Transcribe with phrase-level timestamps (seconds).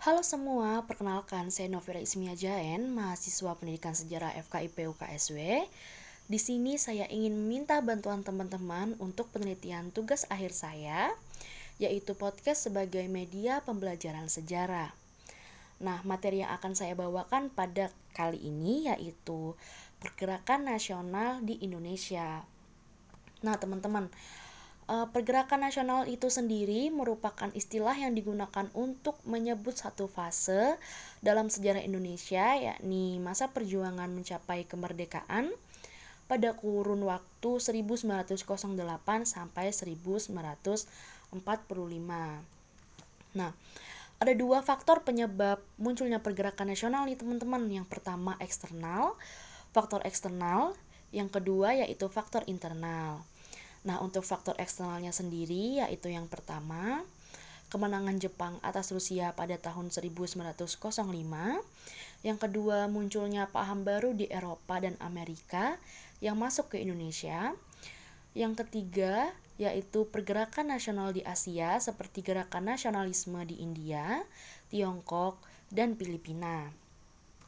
[0.00, 5.68] Halo semua, perkenalkan saya Novira Ismia Jaen, mahasiswa Pendidikan Sejarah FKIP UKSW.
[6.24, 11.12] Di sini saya ingin meminta bantuan teman-teman untuk penelitian tugas akhir saya,
[11.76, 14.88] yaitu podcast sebagai media pembelajaran sejarah.
[15.84, 19.52] Nah, materi yang akan saya bawakan pada kali ini yaitu
[20.00, 22.48] pergerakan nasional di Indonesia.
[23.44, 24.08] Nah, teman-teman,
[24.90, 30.74] pergerakan nasional itu sendiri merupakan istilah yang digunakan untuk menyebut satu fase
[31.22, 35.54] dalam sejarah Indonesia, yakni masa perjuangan mencapai kemerdekaan
[36.26, 38.74] pada kurun waktu 1908
[39.26, 40.86] sampai 1945.
[43.38, 43.50] Nah,
[44.20, 47.62] ada dua faktor penyebab munculnya pergerakan nasional nih teman-teman.
[47.70, 49.14] Yang pertama eksternal,
[49.70, 50.74] faktor eksternal,
[51.14, 53.22] yang kedua yaitu faktor internal.
[53.80, 57.00] Nah, untuk faktor eksternalnya sendiri yaitu yang pertama,
[57.70, 60.58] kemenangan Jepang atas Rusia pada tahun 1905.
[62.20, 65.80] Yang kedua, munculnya paham baru di Eropa dan Amerika
[66.20, 67.56] yang masuk ke Indonesia.
[68.36, 74.24] Yang ketiga, yaitu pergerakan nasional di Asia seperti gerakan nasionalisme di India,
[74.68, 75.40] Tiongkok,
[75.72, 76.79] dan Filipina.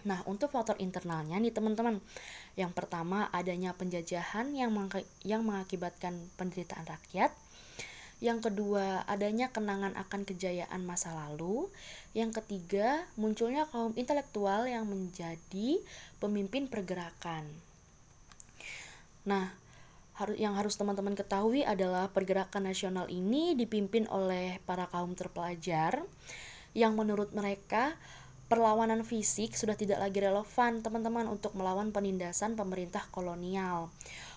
[0.02, 2.02] Nah, untuk faktor internalnya nih teman-teman.
[2.58, 4.74] Yang pertama adanya penjajahan yang
[5.22, 7.30] yang mengakibatkan penderitaan rakyat.
[8.22, 11.66] Yang kedua, adanya kenangan akan kejayaan masa lalu.
[12.14, 15.82] Yang ketiga, munculnya kaum intelektual yang menjadi
[16.22, 17.50] pemimpin pergerakan.
[19.26, 19.50] Nah,
[20.38, 25.98] yang harus teman-teman ketahui adalah pergerakan nasional ini dipimpin oleh para kaum terpelajar
[26.78, 27.98] yang menurut mereka
[28.52, 33.88] perlawanan fisik sudah tidak lagi relevan teman-teman untuk melawan penindasan pemerintah kolonial.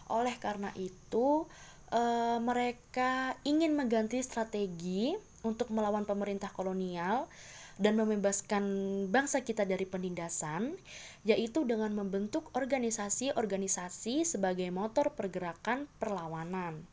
[0.08, 1.44] Oleh karena itu,
[1.92, 2.02] e,
[2.40, 5.12] mereka ingin mengganti strategi
[5.44, 7.28] untuk melawan pemerintah kolonial
[7.76, 8.64] dan membebaskan
[9.12, 10.80] bangsa kita dari penindasan,
[11.28, 16.88] yaitu dengan membentuk organisasi-organisasi sebagai motor pergerakan perlawanan.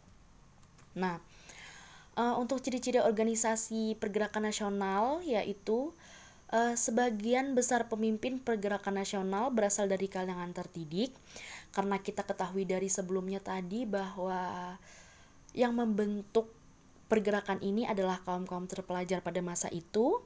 [0.98, 1.22] Nah,
[2.18, 5.94] e, untuk ciri-ciri organisasi pergerakan nasional yaitu
[6.52, 11.16] uh, sebagian besar pemimpin pergerakan nasional berasal dari kalangan terdidik
[11.72, 14.76] karena kita ketahui dari sebelumnya tadi bahwa
[15.56, 16.52] yang membentuk
[17.08, 20.20] pergerakan ini adalah kaum-kaum terpelajar pada masa itu.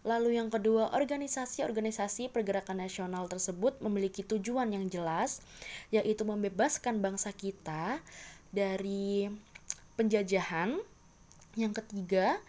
[0.00, 5.44] Lalu yang kedua, organisasi-organisasi pergerakan nasional tersebut memiliki tujuan yang jelas,
[5.92, 8.00] yaitu membebaskan bangsa kita
[8.48, 9.28] dari
[10.00, 10.80] penjajahan.
[11.58, 12.40] Yang ketiga,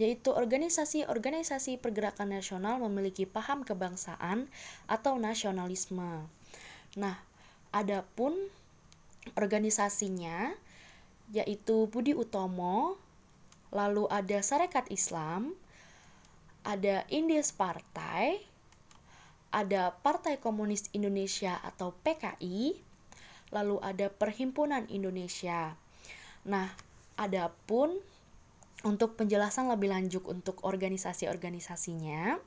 [0.00, 4.48] yaitu organisasi-organisasi pergerakan nasional memiliki paham kebangsaan
[4.88, 6.26] atau nasionalisme.
[6.96, 7.16] Nah,
[7.72, 8.36] adapun
[9.36, 10.56] organisasinya
[11.32, 13.00] yaitu Budi Utomo,
[13.72, 15.56] lalu ada Sarekat Islam,
[16.60, 18.44] ada Indies Partai,
[19.48, 22.76] ada Partai Komunis Indonesia atau PKI,
[23.48, 25.76] lalu ada Perhimpunan Indonesia.
[26.44, 26.68] Nah,
[27.16, 28.00] adapun
[28.82, 32.40] untuk penjelasan lebih lanjut untuk organisasi-organisasinya,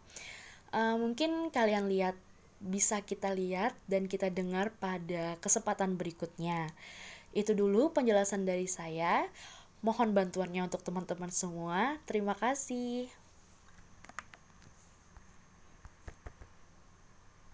[0.75, 2.17] uh, mungkin kalian lihat
[2.59, 6.71] bisa kita lihat dan kita dengar pada kesempatan berikutnya.
[7.35, 9.27] Itu dulu penjelasan dari saya.
[9.85, 11.99] Mohon bantuannya untuk teman-teman semua.
[12.09, 13.24] Terima kasih.